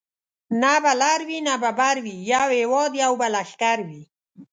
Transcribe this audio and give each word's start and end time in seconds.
نه 0.61 0.73
به 0.83 0.93
لر 1.01 1.19
وي 1.27 1.39
نه 1.47 1.55
به 1.61 1.71
بر 1.79 1.95
وي 2.05 2.15
یو 2.31 2.47
هیواد 2.59 2.91
یو 3.03 3.13
به 3.19 3.27
لښکر 3.33 3.77
وي 3.87 4.01